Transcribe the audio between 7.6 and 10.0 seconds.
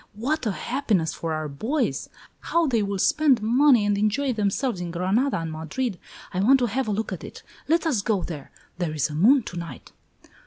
Let us go there. There is a moon to night!"